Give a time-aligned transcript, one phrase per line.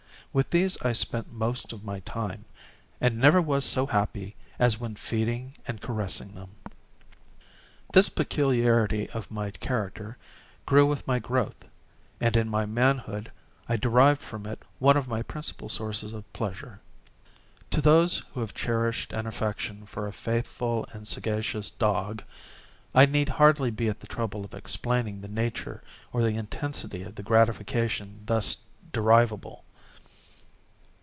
[0.33, 2.45] With these I spent most of my time,
[3.01, 6.51] and never was so happy as when feeding and caressing them.
[7.91, 9.27] This peculiarity of
[9.59, 10.17] character
[10.65, 11.67] grew with my growth,
[12.21, 13.29] and in my manhood,
[13.67, 16.79] I derived from it one of my principal sources of pleasure.
[17.71, 22.23] To those who have cherished an affection for a faithful and sagacious dog,
[22.95, 25.83] I need hardly be at the trouble of explaining the nature
[26.13, 28.55] or the intensity of the gratification thus
[28.93, 29.65] derivable.